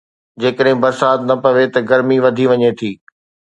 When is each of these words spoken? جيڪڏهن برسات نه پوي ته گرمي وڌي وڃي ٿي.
جيڪڏهن 0.43 0.77
برسات 0.83 1.19
نه 1.29 1.35
پوي 1.43 1.65
ته 1.73 1.79
گرمي 1.89 2.17
وڌي 2.25 2.45
وڃي 2.51 2.71
ٿي. 2.79 2.91